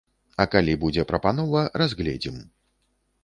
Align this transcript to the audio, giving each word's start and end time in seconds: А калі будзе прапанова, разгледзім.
А 0.43 0.45
калі 0.53 0.73
будзе 0.83 1.03
прапанова, 1.11 1.61
разгледзім. 1.81 2.39